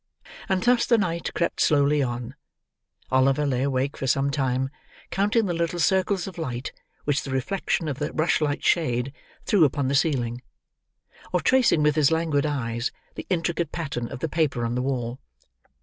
[0.49, 2.33] And thus the night crept slowly on.
[3.11, 4.71] Oliver lay awake for some time,
[5.11, 9.13] counting the little circles of light which the reflection of the rushlight shade
[9.45, 10.41] threw upon the ceiling;
[11.31, 15.19] or tracing with his languid eyes the intricate pattern of the paper on the wall.